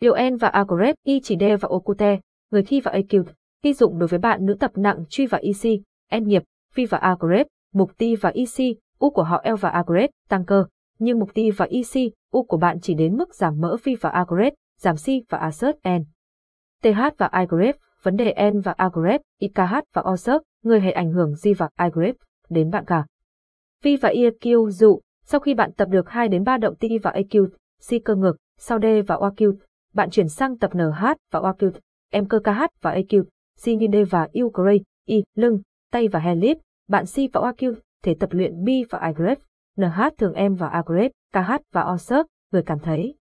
Điều 0.00 0.14
N 0.30 0.36
và 0.36 0.48
agred, 0.48 0.94
Y 1.04 1.20
chỉ 1.20 1.36
D 1.40 1.42
và 1.60 1.68
okute, 1.68 2.20
người 2.50 2.62
khi 2.62 2.80
và 2.80 2.92
AQ, 2.92 3.24
khi 3.62 3.74
dụng 3.74 3.98
đối 3.98 4.08
với 4.08 4.18
bạn 4.18 4.46
nữ 4.46 4.54
tập 4.60 4.70
nặng 4.74 5.04
truy 5.08 5.26
và 5.26 5.38
EC, 5.38 5.80
N 6.20 6.28
nghiệp, 6.28 6.42
V 6.74 6.80
và 6.90 6.98
agred, 6.98 7.46
mục 7.72 7.98
ti 7.98 8.16
và 8.16 8.30
EC, 8.30 8.76
U 8.98 9.10
của 9.10 9.22
họ 9.22 9.42
L 9.44 9.54
và 9.60 9.68
agred, 9.68 10.10
tăng 10.28 10.44
cơ, 10.44 10.66
nhưng 10.98 11.18
mục 11.18 11.34
ti 11.34 11.50
và 11.50 11.66
EC, 11.70 12.12
U 12.30 12.42
của 12.42 12.56
bạn 12.56 12.80
chỉ 12.80 12.94
đến 12.94 13.16
mức 13.16 13.34
giảm 13.34 13.60
mỡ 13.60 13.76
V 13.84 13.88
và 14.00 14.10
agred, 14.10 14.52
giảm 14.78 14.96
C 14.96 15.30
và 15.30 15.38
assert 15.38 15.76
N. 15.88 16.04
TH 16.82 17.00
và 17.18 17.26
aggregate, 17.26 17.78
vấn 18.02 18.16
đề 18.16 18.50
N 18.50 18.60
và 18.60 18.72
aggregate, 18.72 19.22
IKH 19.38 19.74
và 19.94 20.02
OSERC, 20.10 20.42
người 20.64 20.80
hãy 20.80 20.92
ảnh 20.92 21.12
hưởng 21.12 21.34
di 21.34 21.54
và 21.54 21.68
aggregate 21.76 22.18
đến 22.50 22.70
bạn 22.70 22.84
cả. 22.84 23.06
Vi 23.82 23.96
và 23.96 24.08
EQ 24.08 24.70
dụ, 24.70 25.00
sau 25.24 25.40
khi 25.40 25.54
bạn 25.54 25.72
tập 25.72 25.88
được 25.88 26.08
2 26.08 26.28
đến 26.28 26.44
3 26.44 26.56
động 26.56 26.74
T 26.74 26.84
và 27.02 27.10
EQ, 27.10 27.46
C 27.90 28.04
cơ 28.04 28.14
ngực, 28.14 28.36
sau 28.58 28.78
D 28.78 28.84
và 29.06 29.16
OQ, 29.16 29.54
bạn 29.94 30.10
chuyển 30.10 30.28
sang 30.28 30.58
tập 30.58 30.70
NH 30.74 31.04
và 31.32 31.40
OQ, 31.40 31.70
M 32.12 32.24
cơ 32.28 32.38
KH 32.38 32.62
và 32.80 32.94
EQ, 32.94 33.24
C 33.64 33.66
như 33.66 33.86
D 33.92 33.96
và 34.10 34.28
U 34.32 34.48
gray, 34.48 34.80
Y, 35.06 35.16
e, 35.16 35.22
lưng, 35.34 35.60
tay 35.90 36.08
và 36.08 36.20
hand 36.20 36.44
bạn 36.88 37.04
C 37.04 37.32
và 37.32 37.40
OQ, 37.40 37.74
thể 38.02 38.14
tập 38.20 38.28
luyện 38.32 38.64
B 38.64 38.68
và 38.90 39.06
Igrip, 39.06 39.38
NH 39.76 40.00
thường 40.18 40.34
M 40.50 40.54
và 40.54 40.82
Igrip, 40.86 41.12
KH 41.32 41.52
và 41.72 41.92
OSERC, 41.92 42.26
người 42.52 42.62
cảm 42.62 42.78
thấy. 42.78 43.14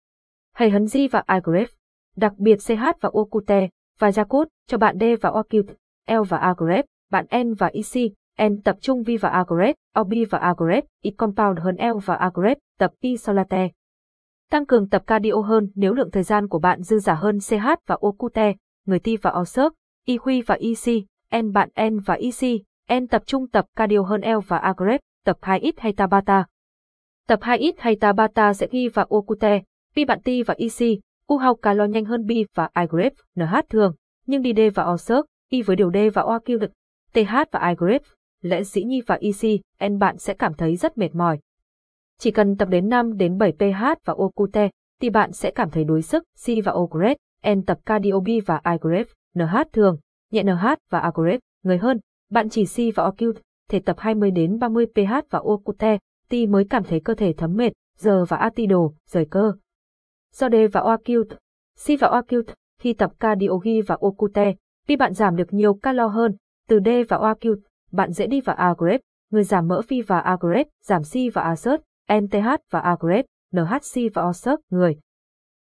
Hay 0.53 0.69
hấn 0.69 0.85
G 0.85 0.97
và 1.11 1.23
Igrip, 1.27 1.69
đặc 2.15 2.33
biệt 2.37 2.55
CH 2.55 2.83
và 3.01 3.09
OQT, 3.09 3.67
và 3.99 4.09
Jakut 4.09 4.45
cho 4.67 4.77
bạn 4.77 4.97
D 4.99 5.03
và 5.21 5.29
OQ, 5.29 5.63
L 6.07 6.23
và 6.29 6.53
Igrip, 6.57 6.85
bạn 7.11 7.25
N 7.43 7.53
và 7.53 7.67
EC, 7.67 8.11
N 8.49 8.61
tập 8.61 8.77
trung 8.81 9.03
V 9.03 9.09
và 9.21 9.29
Agret, 9.29 9.75
OB 9.99 10.13
và 10.29 10.37
Agret, 10.37 10.85
E 11.03 11.11
compound 11.17 11.59
hơn 11.59 11.75
L 11.75 11.97
và 12.05 12.15
Agret, 12.15 12.57
tập 12.79 12.91
E 13.01 13.15
solate. 13.15 13.69
Tăng 14.49 14.65
cường 14.65 14.89
tập 14.89 15.03
cardio 15.07 15.41
hơn 15.45 15.71
nếu 15.75 15.93
lượng 15.93 16.11
thời 16.11 16.23
gian 16.23 16.47
của 16.47 16.59
bạn 16.59 16.81
dư 16.81 16.99
giả 16.99 17.13
hơn 17.13 17.39
CH 17.39 17.67
và 17.87 17.97
Okute, 18.01 18.53
người 18.85 18.99
T 18.99 19.07
và 19.21 19.31
OSERC, 19.41 19.73
E 20.05 20.15
Huy 20.21 20.41
và 20.41 20.55
EC, 20.55 21.03
N 21.43 21.51
bạn 21.51 21.69
N 21.89 21.99
và 21.99 22.13
EC, 22.13 22.61
N 23.01 23.07
tập 23.07 23.23
trung 23.25 23.47
tập 23.47 23.65
cardio 23.75 24.01
hơn 24.01 24.21
L 24.21 24.39
và 24.47 24.57
Agret, 24.57 25.01
tập 25.25 25.37
2X 25.41 25.73
hay 25.77 25.93
Tabata. 25.93 26.45
Tập 27.27 27.39
2X 27.41 27.73
hay 27.77 27.95
Tabata 27.95 28.53
sẽ 28.53 28.67
ghi 28.71 28.87
vào 28.87 29.05
Okute, 29.05 29.59
P 29.95 30.07
bạn 30.07 30.21
T 30.21 30.29
và 30.45 30.55
EC, 30.57 30.99
U 31.27 31.37
học 31.37 31.57
calo 31.61 31.85
nhanh 31.85 32.05
hơn 32.05 32.25
B 32.25 32.31
và 32.55 32.69
iGrip, 32.81 33.13
NH 33.35 33.55
thường, 33.69 33.95
nhưng 34.25 34.41
đi 34.41 34.53
D 34.53 34.59
và 34.75 34.83
OSERC, 34.91 35.25
Y 35.49 35.61
với 35.61 35.75
điều 35.75 35.91
D 35.91 35.97
và 36.13 36.21
OQ 36.21 36.59
được, 36.59 36.71
TH 37.13 37.33
và 37.51 37.69
iGrip, 37.69 38.01
lẽ 38.41 38.63
dĩ 38.63 38.83
nhi 38.83 39.01
và 39.07 39.15
EC, 39.21 39.61
N 39.89 39.97
bạn 39.97 40.17
sẽ 40.17 40.33
cảm 40.33 40.53
thấy 40.53 40.75
rất 40.75 40.97
mệt 40.97 41.15
mỏi. 41.15 41.39
Chỉ 42.19 42.31
cần 42.31 42.57
tập 42.57 42.67
đến 42.69 42.89
5 42.89 43.17
đến 43.17 43.37
7 43.37 43.51
pH 43.51 43.83
và 44.05 44.15
okute, 44.17 44.69
thì 45.01 45.09
bạn 45.09 45.31
sẽ 45.31 45.51
cảm 45.51 45.69
thấy 45.69 45.83
đuối 45.83 46.01
sức, 46.01 46.23
C 46.45 46.65
và 46.65 46.71
Ogret, 46.71 47.17
N 47.53 47.61
tập 47.61 47.79
cardio 47.85 48.19
B 48.19 48.27
và 48.45 48.61
iGrip, 48.71 49.07
NH 49.37 49.55
thường, 49.73 49.97
nhẹ 50.31 50.43
NH 50.43 50.65
và 50.89 50.99
aggregate, 50.99 51.39
người 51.63 51.77
hơn, 51.77 51.99
bạn 52.29 52.49
chỉ 52.49 52.65
C 52.65 52.95
và 52.95 53.03
OQ, 53.03 53.33
thể 53.69 53.79
tập 53.79 53.95
20 53.99 54.31
đến 54.31 54.59
30 54.59 54.85
pH 54.85 55.13
và 55.29 55.39
okute, 55.39 55.97
T 56.29 56.33
mới 56.49 56.65
cảm 56.69 56.83
thấy 56.83 56.99
cơ 56.99 57.13
thể 57.13 57.33
thấm 57.37 57.55
mệt, 57.55 57.73
giờ 57.97 58.25
và 58.25 58.37
atido, 58.37 58.89
rời 59.09 59.25
cơ. 59.29 59.53
Do 60.33 60.49
D 60.49 60.55
và 60.71 60.81
OQ, 60.81 61.23
C 61.85 61.99
và 61.99 62.07
OQ, 62.07 62.43
khi 62.79 62.93
tập 62.93 63.11
cardio 63.19 63.59
và 63.87 63.97
Okute, 64.01 64.53
thì 64.87 64.95
bạn 64.95 65.13
giảm 65.13 65.35
được 65.35 65.53
nhiều 65.53 65.73
calo 65.73 66.07
hơn, 66.07 66.35
từ 66.69 66.79
D 66.85 66.87
và 67.09 67.17
OQ, 67.17 67.55
bạn 67.91 68.11
dễ 68.11 68.27
đi 68.27 68.41
vào 68.41 68.55
Agrep, 68.55 69.01
người 69.29 69.43
giảm 69.43 69.67
mỡ 69.67 69.81
phi 69.81 70.01
và 70.01 70.19
Agrep 70.19 70.67
giảm 70.83 71.01
C 71.03 71.33
và 71.33 71.41
assert, 71.41 71.81
NTH 72.13 72.47
và 72.69 72.79
Agrep, 72.79 73.25
NHC 73.51 74.13
và 74.13 74.23
OSERC, 74.23 74.59
người. 74.69 74.99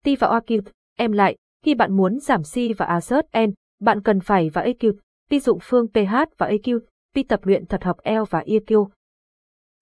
T 0.04 0.08
và 0.20 0.28
OQ, 0.28 0.60
em 0.96 1.12
lại, 1.12 1.36
khi 1.62 1.74
bạn 1.74 1.96
muốn 1.96 2.18
giảm 2.18 2.42
C 2.42 2.78
và 2.78 2.86
assert 2.86 3.26
N, 3.38 3.50
bạn 3.80 4.02
cần 4.02 4.20
phải 4.20 4.50
và 4.50 4.62
AQ, 4.62 4.92
pi 5.30 5.40
dụng 5.40 5.58
phương 5.62 5.88
pH 5.88 6.14
và 6.38 6.48
AQ, 6.48 6.80
pi 7.14 7.22
tập 7.22 7.40
luyện 7.42 7.66
thật 7.66 7.84
hợp 7.84 7.96
L 8.04 8.22
và 8.30 8.40
EQ. 8.40 8.88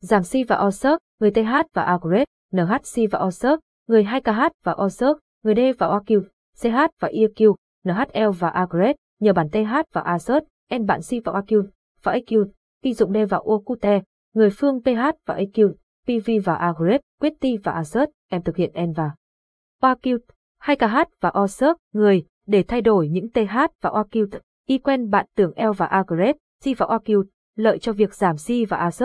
Giảm 0.01 0.23
C 0.23 0.49
và 0.49 0.57
OSERC, 0.67 0.99
người 1.21 1.31
TH 1.31 1.55
và 1.73 1.83
Agrep, 1.83 2.29
NHC 2.53 3.11
và 3.11 3.19
OSERC, 3.19 3.61
người 3.87 4.05
2KH 4.05 4.51
và 4.65 4.73
OSERC, 4.85 5.19
người 5.43 5.55
D 5.55 5.59
và 5.79 5.87
OQ, 5.87 6.23
CH 6.63 6.77
và 7.01 7.09
EQ, 7.09 7.55
NHL 7.85 8.31
và 8.39 8.49
Agrep 8.49 8.97
nhờ 9.21 9.33
bản 9.33 9.49
TH 9.51 9.75
và 9.93 10.01
assert, 10.01 10.45
N 10.75 10.87
bạn 10.87 11.03
si 11.03 11.21
vào 11.21 11.35
OQ, 11.35 11.65
và 12.03 12.13
AQ, 12.13 12.47
pi 12.83 12.95
dụng 12.95 13.13
D 13.13 13.17
vào 13.31 13.45
OQT, 13.45 14.03
người 14.35 14.51
phương 14.51 14.83
pH 14.83 15.01
và 15.27 15.37
AQ, 15.37 15.73
PV 16.07 16.31
và 16.45 16.55
aggregate, 16.55 17.03
quyết 17.21 17.33
T 17.41 17.45
và 17.65 17.73
assert, 17.73 18.11
em 18.29 18.43
thực 18.43 18.57
hiện 18.57 18.73
N 18.87 18.93
và 18.93 19.11
OQ, 19.83 20.19
2KH 20.63 21.05
và 21.21 21.33
OSERC, 21.41 21.77
người, 21.93 22.25
để 22.47 22.63
thay 22.69 22.81
đổi 22.81 23.09
những 23.09 23.31
TH 23.31 23.57
và 23.81 23.91
OQ, 23.91 24.27
y 24.67 24.79
quen 24.79 25.11
bạn 25.11 25.27
tưởng 25.37 25.53
L 25.57 25.71
và 25.77 25.87
aggregate, 25.87 26.39
si 26.61 26.75
vào 26.75 26.89
OQ, 26.89 27.25
lợi 27.57 27.79
cho 27.79 27.93
việc 27.93 28.15
giảm 28.15 28.37
si 28.37 28.65
và 28.65 28.77
assert. 28.77 29.01